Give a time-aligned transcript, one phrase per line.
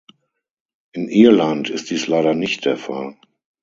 [0.93, 3.17] In Irland ist dies leider nicht der Fall.